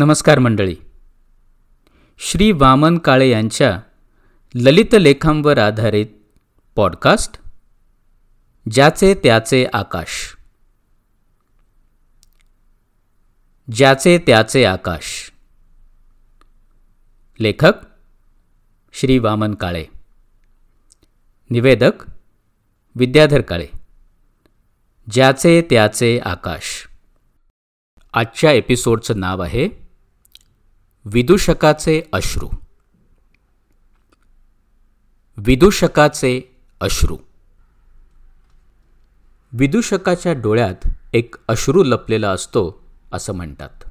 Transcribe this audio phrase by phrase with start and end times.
[0.00, 0.76] नमस्कार मंडळी.
[2.18, 3.80] श्री वामन काळे यांच्या
[4.54, 6.06] ललित लेखांवर आधारित
[6.76, 7.38] पॉडकास्ट
[8.70, 10.36] ज्याचे त्याचे आकाश.
[13.72, 15.32] ज्याचे त्याचे आकाश.
[17.40, 17.72] लेखक
[18.92, 19.84] श्री वामन काळे.
[21.50, 21.92] निवेदक
[22.94, 23.68] विद्याधर काळे.
[25.10, 26.88] ज्याचे त्याचे आकाश.
[28.12, 29.79] आजच्या एपिसोडचं नाव आहे
[31.04, 32.48] विदूषकाचे अश्रू.
[35.36, 36.40] विदूषकाचे
[36.80, 37.18] अश्रू.
[39.52, 42.82] विदूषकाच्या डोळ्यात एक अश्रू लपलेला असतो
[43.12, 43.84] असं म्हणतात.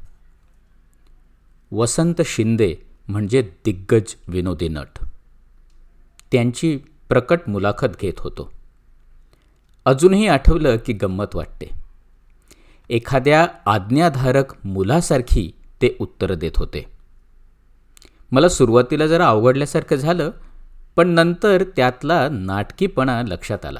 [1.71, 2.75] वसंत शिंदे
[3.07, 4.99] म्हणजे दिग्गज विनोदी नट.
[6.31, 6.77] त्यांची
[7.09, 8.53] प्रकट मुलाखत घेत होतो.
[9.85, 11.69] अजूनही आठवलं की गंमत वाटते.
[12.89, 16.98] एखाद्या आज्ञाधारक मुलासारखी ते उत्तरं देत होते.
[18.31, 20.31] मला सुरुवातीला जरा अवघडल्यासारखं झालं
[20.95, 23.79] पण नंतर त्यातला नाटकीपणा लक्षात आला.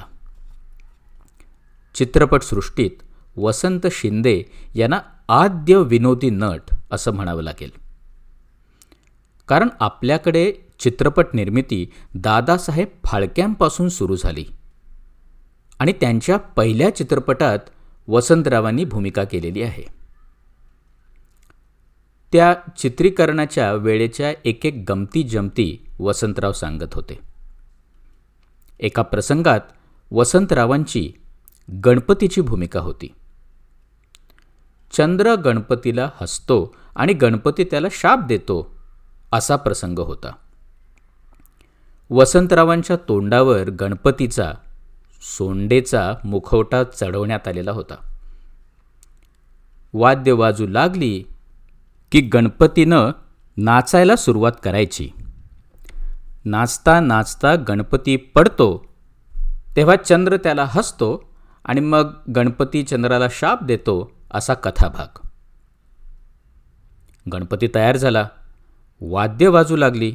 [1.94, 2.90] चित्रपटसृष्टीत
[3.36, 4.42] वसंत शिंदे
[4.74, 7.70] यांना आद्य विनोदी नट असं म्हणावं लागेल.
[9.48, 14.44] कारण आपल्याकडे चित्रपट निर्मिती दादासाहेब फाळक्यांपासून सुरू झाली
[15.78, 17.58] आणि त्यांच्या पहिल्या चित्रपटात
[18.08, 19.99] वसंतरावांनी भूमिका केलेली आहे.
[22.32, 27.18] त्या चित्रीकरणाच्या वेळेच्या एक एक गमती जमती वसंतराव सांगत होते.
[28.80, 29.60] एका प्रसंगात
[30.10, 31.12] वसंतरावांची
[31.84, 33.14] गणपतीची भूमिका होती.
[34.92, 38.74] चंद्र गणपतीला हसतो आणि गणपती त्याला शाप देतो
[39.32, 40.32] असा प्रसंग होता.
[42.10, 44.52] वसंतरावांच्या तोंडावर गणपतीचा
[45.36, 47.94] सोंडेचा मुखवटा चढवण्यात आलेला होता.
[49.94, 51.24] वाद्य वाजू लागली
[52.12, 53.10] की गणपतीनं
[53.56, 55.10] नाचायला सुरुवात करायची.
[56.44, 58.86] नाचता नाचता गणपती पडतो
[59.76, 61.32] तेव्हा चंद्र त्याला हसतो
[61.64, 65.26] आणि मग गणपती चंद्राला शाप देतो असा कथाभाग.
[67.32, 68.28] गणपती तयार झाला
[69.00, 70.14] वाद्य वाजू लागली.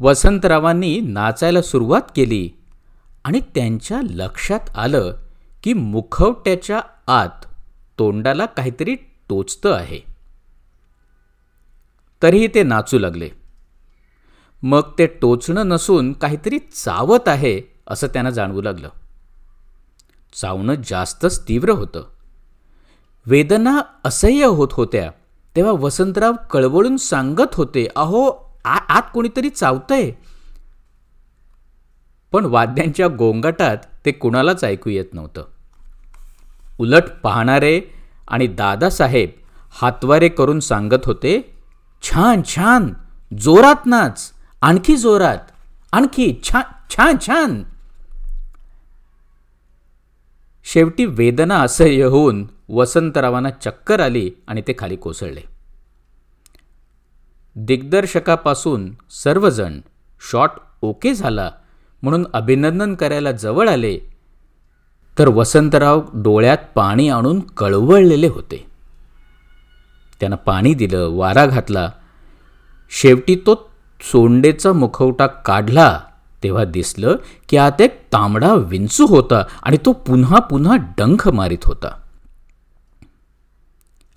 [0.00, 2.50] वसंतरावांनी नाचायला सुरुवात केली
[3.24, 5.16] आणि त्यांच्या लक्षात आलं
[5.62, 7.44] की मुखवट्याच्या आत
[7.98, 8.94] तोंडाला काहीतरी
[9.28, 10.11] टोचतं आहे.
[12.22, 13.28] तरीही ते नाचू लागले.
[14.62, 18.88] मग ते टोचणं नसून काहीतरी चावत आहे असं त्यांना जाणवू लागलं.
[20.40, 22.04] चावणं जास्तच तीव्र होतं.
[23.26, 25.10] वेदना असह्य होत होत्या
[25.56, 28.30] तेव्हा वसंतराव कळवळून सांगत होते अहो
[28.64, 30.10] आ आत कोणीतरी चावतंय.
[32.32, 35.44] पण वाद्यांच्या गोंगाटात ते कुणालाच ऐकू येत नव्हतं.
[36.78, 37.80] उलट पाहणारे
[38.28, 39.28] आणि दादासाहेब
[39.70, 41.58] हातवारे करून सांगत होते
[42.02, 42.92] छान छान.
[43.38, 44.32] जोरात नाच.
[44.60, 45.38] आणखी जोरात.
[45.92, 47.62] आणखी छान छान छान.
[50.64, 55.40] शेवटी वेदना असह्य होऊन वसंतरावांना चक्कर आली आणि ते खाली कोसळले.
[57.56, 59.80] दिग्दर्शकापासून सर्वजण
[60.30, 60.50] शॉट
[60.82, 61.50] ओके झाला
[62.02, 63.98] म्हणून अभिनंदन करायला जवळ आले
[65.18, 68.71] तर वसंतराव डोळ्यात पाणी आणून कळवळलेले होते.
[70.22, 71.90] त्यानं पाणी दिलं वारा घातला.
[72.90, 76.00] शेवटी तो सोंडेचा मुखवटा काढला.
[76.42, 77.16] तेव्हा दिसलं
[77.48, 82.02] की आत एक तांबडा विंचू होता आणि तो पुन्हा पुन्हा डंख मारित होता.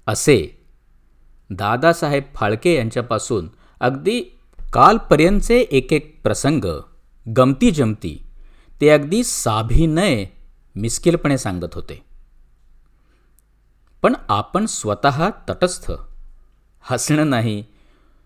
[0.07, 0.63] असे
[1.49, 3.49] दादासाहेब फाळके यांच्यापासून
[3.79, 4.21] अगदी
[4.73, 6.81] कालपर्यंतचे एक एक प्रसंग
[7.37, 8.25] गमती जमती
[8.81, 10.25] ते अगदी साभिनय
[10.75, 12.04] मिस्किलपणे सांगत होते.
[14.05, 15.91] पण आपण स्वतः तटस्थ.
[16.81, 17.63] हसणं नाही.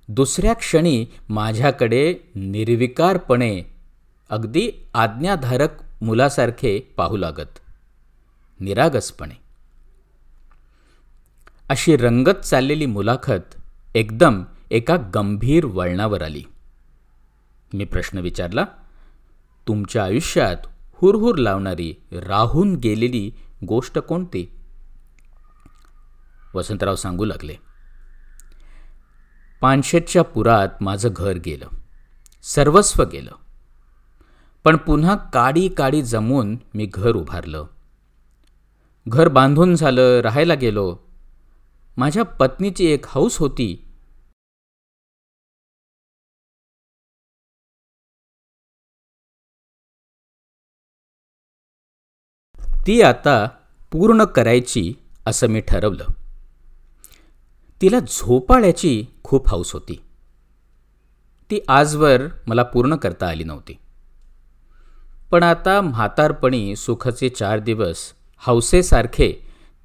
[0.07, 3.61] दुसऱ्या क्षणी माझ्याकडे निर्विकारपणे
[4.29, 5.69] अगदी आज्ञाधारक
[6.01, 7.59] मुलासारखे पाहू लागत.
[8.59, 9.33] निरागसपणे.
[11.69, 13.61] अशी रंगत चाललेली मुलाखत
[13.95, 16.43] एकदम एका गंभीर वळणावर आली.
[17.73, 18.65] मी प्रश्न विचारला
[19.67, 20.57] तुमच्या आयुष्यात
[20.93, 23.31] हुरहुर लावणारी राहून गेलेली
[23.67, 24.55] गोष्ट कोणती?
[26.55, 27.55] वसंतराव सांगू लागले.
[29.61, 31.67] पानशेतच्या पुरात माझं घर गेलं.
[32.43, 33.31] सर्वस्व गेलं.
[34.63, 37.65] पण पुन्हा काडी काडी जमून मी घर उभारलं.
[39.07, 40.97] घर बांधून झालं राहायला गेलो.
[41.97, 43.85] माझ्या पत्नीची एक हौस होती.
[52.87, 53.47] ती आता
[53.91, 54.93] पूर्ण करायची
[55.25, 56.05] असं मी ठरवलं.
[57.81, 60.01] तिला झोपाळ्याची खूप हौस होती.
[61.51, 63.77] ती आजवर मला पूर्ण करता आली नव्हती.
[65.31, 67.97] पण आता म्हातारपणी सुखाचे चार दिवस
[68.37, 69.33] हौसेसारखे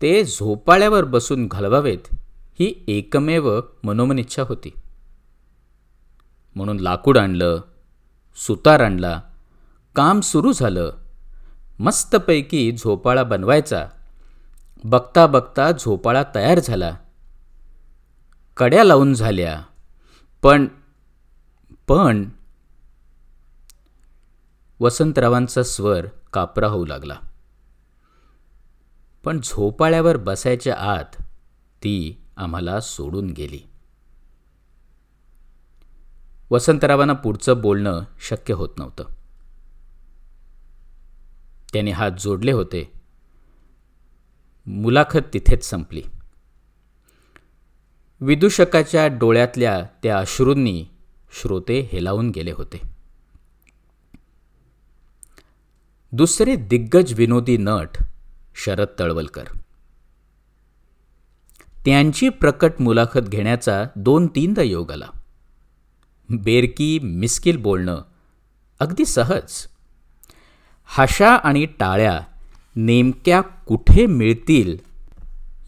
[0.02, 2.14] ते झोपाळ्यावर बसून घालवावेत
[2.60, 4.70] ही एकमेव मनोमन इच्छा होती.
[6.54, 7.60] म्हणून लाकूड आणलं
[8.36, 9.20] सुतार आणला
[9.96, 10.92] काम सुरू झालं
[11.78, 13.86] मस्तपैकी झोपाळा बनवायचा.
[14.84, 16.96] बघता बघता झोपाळा तयार झाला.
[18.56, 19.62] कड्या लावून झाल्या.
[20.42, 20.66] पण
[21.86, 22.28] पण
[24.80, 27.18] वसंतरावांचा स्वर कापरा होऊ लागला.
[29.24, 31.22] पण झोपाळ्यावर बसायच्या आत
[31.82, 33.60] ती आम्हाला सोडून गेली.
[36.50, 39.04] वसंतरावांना पुढचं बोलणं शक्य होत नव्हतं.
[41.72, 42.92] त्याने हात जोडले होते.
[44.66, 46.02] मुलाखत तिथेच संपली.
[48.20, 50.86] विदूषकाच्या डोळ्यातल्या त्या अश्रूंनी
[51.40, 52.80] श्रोते हेलावून गेले होते.
[56.12, 58.04] दुसरे दिग्गज विनोदी नट
[58.64, 59.44] शरद तळवलकर.
[61.84, 65.08] त्यांची प्रकट मुलाखत घेण्याचा दोन तीनदा योग आला.
[66.30, 68.02] बेरकी मिस्किल बोलणं
[68.80, 69.66] अगदी सहज.
[70.84, 72.20] हाशा आणि टाळ्या
[72.76, 74.76] नेमक्या कुठे मिळतील?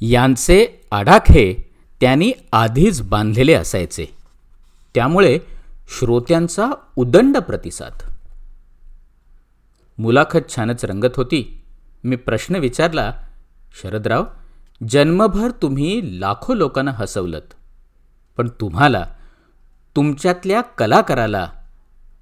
[0.00, 1.65] यांचे आडाखे
[2.00, 4.06] त्यांनी आधीच बांधलेले असायचे.
[4.94, 5.38] त्यामुळे
[5.98, 7.92] श्रोत्यांचा उदंड प्रतिसाद.
[9.98, 11.64] मुलाखत छानच रंगत होती.
[12.04, 13.12] मी प्रश्न विचारला
[13.82, 14.24] शरदराव
[14.88, 17.54] जन्मभर तुम्ही लाखो लोकांना हसवलत.
[18.36, 19.06] पण तुम्हाला
[19.96, 21.50] तुमच्यातल्या कलाकाराला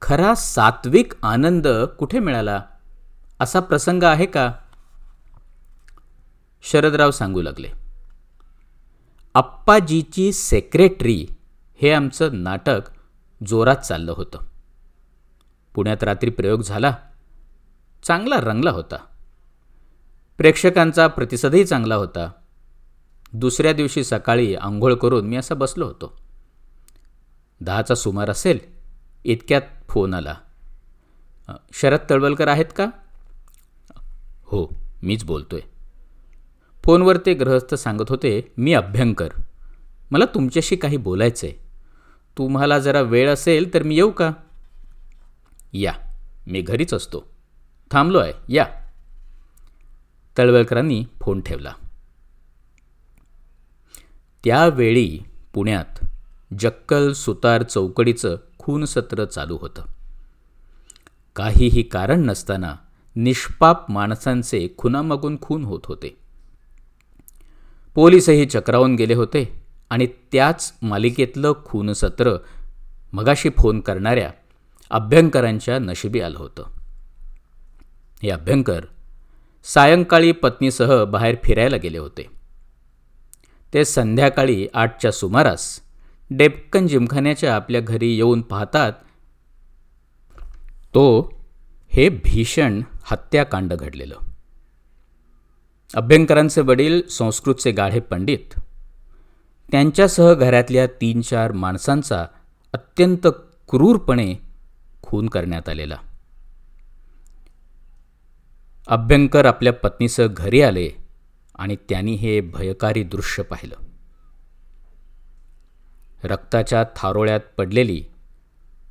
[0.02, 2.62] खरा सात्विक आनंद कुठे मिळाला?
[3.40, 4.52] असा प्रसंग आहे का?
[6.62, 7.83] शरदराव सांगू लागले.
[9.34, 11.26] अप्पाजीची सेक्रेटरी
[11.82, 12.80] हे आमचं नाटक
[13.46, 14.38] जोरात चाललं होतं.
[15.74, 16.96] पुण्यात रात्री प्रयोग झाला.
[18.02, 18.96] चांगला रंगला होता.
[20.38, 22.30] प्रेक्षकांचा प्रतिसादही चांगला होता.
[23.32, 26.20] दुसऱ्या दिवशी सकाळी आंघोळ करून मी असा बसलो होतो.
[27.60, 28.58] दहाचा सुमार असेल
[29.24, 30.34] इतक्यात फोन आला.
[31.72, 32.86] शरद तळवलकर आहेत का?
[34.44, 34.68] हो
[35.02, 35.60] मीच बोलतोय.
[36.84, 39.28] फोनवर ते गृहस्थ सांगत होते मी अभ्यंकर.
[40.10, 41.56] मला तुमच्याशी काही बोलायचं आहे
[42.38, 44.32] तुम्हाला जरा वेळ असेल तर मी येऊ का?
[45.72, 45.92] या.
[46.46, 47.26] मी घरीच असतो.
[47.90, 48.66] थांबलो आहे या.
[50.38, 51.72] तळवलकरांनी फोन ठेवला.
[54.44, 55.18] त्यावेळी
[55.54, 56.04] पुण्यात
[56.58, 59.82] जक्कल सुतार चौकडीचं खून सत्र चालू होतं.
[61.36, 62.74] काहीही कारण नसताना
[63.16, 66.23] निष्पाप माणसांचे खुनामागून खून होत होते.
[67.94, 72.36] पोलीसही चक्रावून गेले होते आणि त्याच मालिकेतलं खूनसत्र
[73.12, 74.30] मगाशी फोन करणाऱ्या
[74.90, 76.64] अभ्यंकरांच्या नशिबी आलं होतं.
[78.22, 78.84] हे अभ्यंकर
[79.64, 82.26] सायंकाळी पत्नीसह बाहेर फिरायला गेले होते.
[83.74, 85.80] ते संध्याकाळी आठच्या सुमारास
[86.30, 88.92] डेपकन जिमखान्याच्या आपल्या घरी येऊन पाहतात
[90.94, 91.32] तो
[91.88, 94.16] हे भीषण हत्याकांड घडलेलं.
[95.94, 98.60] अभ्यंकरांचे वडील संस्कृतचे गाढे पंडित.
[99.70, 102.26] त्यांच्यासह घरातल्या तीन चार माणसांचा
[102.72, 103.26] अत्यंत
[103.68, 104.34] क्रूरपणे
[105.02, 105.96] खून करण्यात आलेला.
[108.88, 110.90] अभ्यंकर आपल्या पत्नीसह घरी आले
[111.54, 113.74] आणि त्यांनी हे भयकारी दृश्य पाहिलं.
[116.24, 118.04] रक्ताच्या थारोळ्यात पडलेली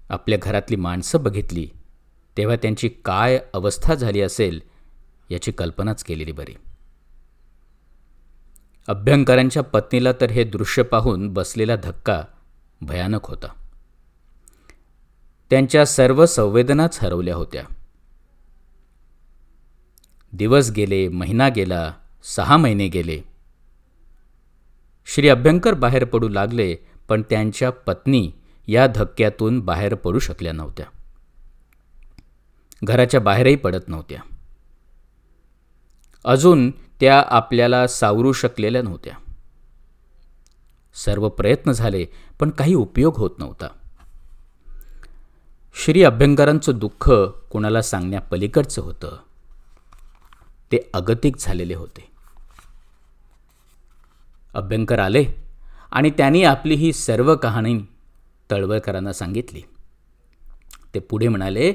[0.09, 1.67] आपल्या घरातली माणसं बघितली
[2.37, 4.59] तेव्हा त्यांची काय अवस्था झाली असेल
[5.29, 6.53] याची कल्पनाच केलेली बरी.
[8.87, 12.23] अभ्यंकरांच्या पत्नीला तर हे दृश्य पाहून बसलेला धक्का
[12.81, 13.47] भयानक होता.
[15.49, 17.63] त्यांच्या सर्व संवेदनाच हरवल्या होत्या.
[20.33, 23.21] दिवस गेले महिना गेला सहा महिने गेले.
[25.05, 26.75] श्री अभ्यंकर बाहेर पडू लागले
[27.07, 28.31] पण त्यांच्या पत्नी
[28.67, 30.85] या धक्क्यातून बाहेर पडू शकल्या नव्हत्या.
[32.83, 34.19] घराच्या बाहेरही पडत नव्हत्या.
[36.25, 39.13] अजून त्या आपल्याला सावरू शकलेल्या नव्हत्या.
[40.93, 42.05] सर्व प्रयत्न झाले
[42.39, 43.67] पण काही उपयोग होत नव्हता.
[45.75, 47.11] श्री अभ्यंकरांचं दुःख
[47.49, 49.17] कोणाला सांगण्यापलीकडचं होतं
[50.71, 52.11] ते अगतिक झालेले होते.
[54.53, 55.25] अभ्यंकर आले
[55.91, 57.79] आणि त्यांनी आपली ही सर्व कहाणी
[58.51, 59.61] तळवळकरांना सांगितली.
[60.93, 61.73] ते पुढे म्हणाले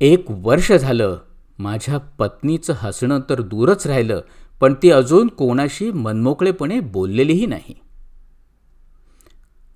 [0.00, 1.18] एक वर्ष झालं
[1.58, 4.20] माझ्या पत्नीचं हसणं तर दूरच राहिलं
[4.60, 7.74] पण ती अजून कोणाशी मनमोकळेपणे बोललेलीही नाही.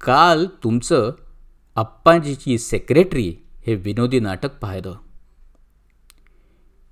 [0.01, 1.11] काल तुमचं
[1.77, 3.35] अप्पाजीची सेक्रेटरी
[3.67, 4.95] हे विनोदी नाटक पाहिलं.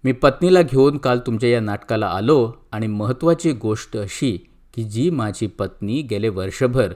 [0.05, 4.39] मी पत्नीला घेऊन काल तुमच्या या नाटकाला आलो आणि महत्त्वाची गोष्ट अशी
[4.75, 6.93] की जी माझी पत्नी गेले वर्षभर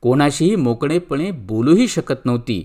[0.00, 2.62] कोणाशीही मोकळेपणे बोलूही शकत नव्हती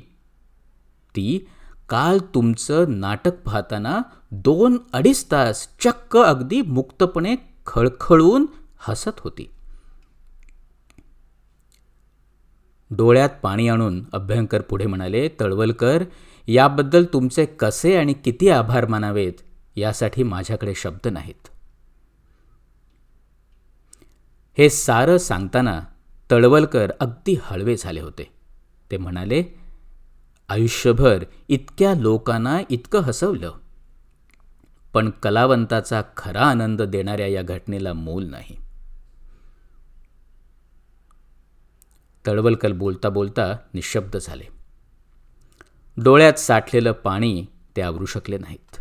[1.16, 1.48] ती
[1.90, 7.36] काल तुमचं नाटक पाहताना दोन अडीच तास चक्क अगदी मुक्तपणे
[7.68, 8.46] खळखळून
[8.80, 9.52] हसत होती.
[12.92, 16.04] डोळ्यात पाणी आणून अभ्यंकर पुढे म्हणाले तळवलकर
[16.48, 19.34] याबद्दल तुमचे कसे आणि किती आभार मानावेत?
[19.76, 21.48] यासाठी माझ्याकडे शब्द नाहीत.
[24.58, 25.82] हे सारं सांगताना
[26.32, 28.30] तळवलकर अगदी हळवे झाले होते.
[28.92, 29.44] ते म्हणाले
[30.50, 33.52] आयुष्यभर इतक्या लोकांना इतकं हसवलं.
[34.94, 38.58] पण कलावंताचा खरा आनंद देणाऱ्या या घटनेला मूल नाही.
[42.28, 44.44] तळवलकल बोलता बोलता निशब्द झाले.
[46.04, 48.76] डोळ्यात साठलेलं पाणी ते आवरू शकले नाहीत.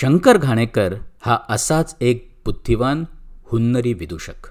[0.00, 3.04] शंकर घाणेकर हा असाच एक बुद्धिवान
[3.44, 4.48] हुन्नरी विदूषक.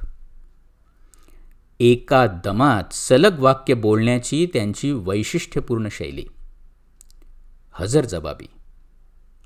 [1.79, 6.25] एका दमात सलग वाक्य बोलण्याची त्यांची वैशिष्ट्यपूर्ण शैली.
[7.79, 8.45] हजर जबाबी.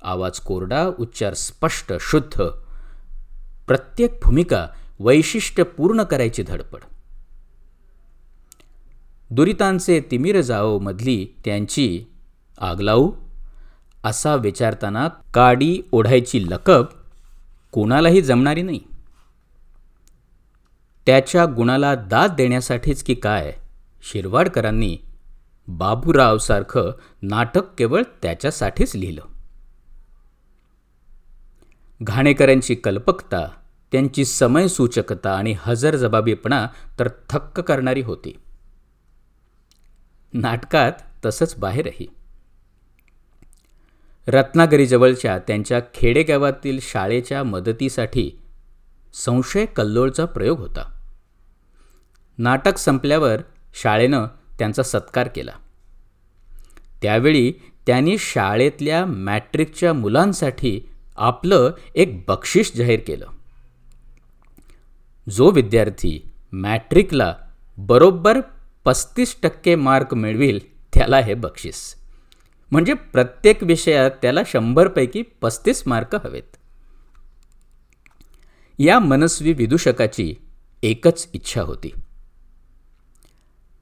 [0.02, 2.42] आवाज कोरडा उच्चार स्पष्ट शुद्ध.
[3.66, 4.66] प्रत्येक भूमिका
[5.00, 6.80] वैशिष्ट्य पूर्ण करायची धडपड.
[9.30, 12.04] दुरितांचे तिमिर जाओ मधली त्यांची
[12.58, 13.12] आगलाऊ
[14.04, 16.84] असा विचारताना काडी ओढायची लकब
[17.72, 18.80] कोणालाही जमणारी नाही.
[21.06, 23.56] त्याच्या गुणाला दाद देण्यासाठीच की काय
[24.02, 24.98] शिरवाडकरांनी
[25.68, 26.90] बाबूरावसारखं
[27.22, 29.22] नाटक केवळ त्याच्यासाठीच लिहिलं.
[32.02, 33.48] घाणेकरांची कल्पकता
[33.92, 36.66] त्यांची समयसूचकता आणि हजरजबाबीपणा
[36.98, 38.38] तर थक्क करणारी होती.
[40.32, 40.92] नाटकात
[41.24, 42.06] तसंच बाहेरही.
[44.26, 48.40] रत्नागिरीजवळच्या त्यांच्या खेडेगावातील शाळेच्या मदतीसाठी
[49.14, 51.00] संशय कल्लोळचा प्रयोग होता.
[52.38, 53.36] नाटक संपल्यावर
[53.74, 54.26] शाळेनं
[54.58, 55.52] त्यांचा सत्कार केला.
[57.02, 57.52] त्यावेळी
[57.86, 60.80] त्यांनी शाळेतल्या मॅट्रिकच्या मुलांसाठी
[61.16, 63.26] आपलं एक बक्षीस जाहीर केलं.
[65.30, 67.36] जो विद्यार्थी मॅट्रिकला
[67.78, 68.40] बरोबर
[68.84, 70.58] पस्तीस टक्के मार्क मिळविल
[70.94, 71.94] त्याला हे बक्षीस.
[72.70, 76.56] म्हणजे प्रत्येक विषयात त्याला शंभरपैकी पस्तीस मार्क हवेत.
[78.78, 80.34] या मनस्वी विदूषकाची
[80.82, 81.94] एकच इच्छा होती.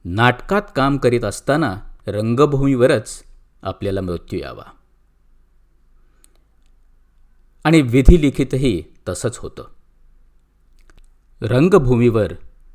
[0.05, 3.23] नाटकात काम करीत असताना रंगभूमीवरच
[3.61, 4.71] आपल्याला मृत्यू यावा.
[7.63, 9.63] आणि विधिलिखितही तसंच होतं.
[11.41, 12.33] रंगभूमीवर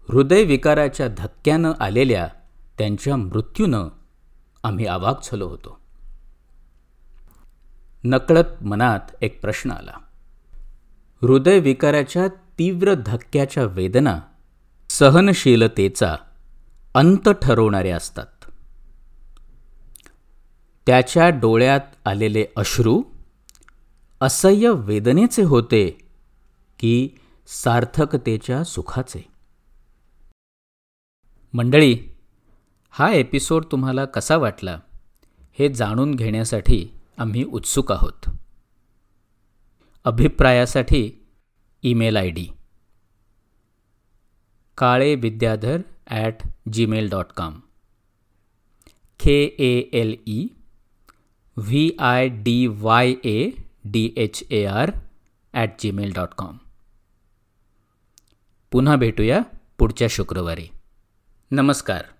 [0.08, 2.28] हृदयविकाराच्या धक्क्यानं आलेल्या
[2.78, 3.88] त्यांच्या मृत्यूनं
[4.62, 5.80] आम्ही अवाक झालो होतो.
[8.04, 9.94] नकळत मनात एक प्रश्न आला.
[11.22, 14.20] हृदयविकाराच्या तीव्र धक्क्याच्या वेदना
[14.90, 16.16] सहनशीलतेचा
[16.98, 18.26] अंत ठरवणारे असतात.
[20.86, 23.02] त्याच्या डोळ्यात आलेले अश्रू
[24.20, 25.98] असह्य वेदनेचे होते
[26.78, 27.08] की
[27.46, 29.24] सार्थकतेच्या सुखाचे.
[31.52, 31.98] मंडळी
[32.90, 34.80] हा एपिसोड तुम्हाला कसा वाटला
[35.58, 36.88] हे जाणून घेण्यासाठी
[37.18, 38.30] आम्ही उत्सुक आहोत.
[40.04, 41.26] अभिप्रायासाठी
[41.82, 42.46] email I D
[44.78, 45.78] Kale Vidyadhar
[46.10, 47.60] at Gmail dot com
[49.20, 50.48] K A L E
[51.58, 53.50] V I D Y A
[53.84, 54.90] D H A R
[55.54, 56.56] at Gmail dot com
[58.72, 59.40] पुन्हा भेटूया
[59.78, 60.66] पुढच्या शुक्रवारी.
[61.50, 62.17] नमस्कार.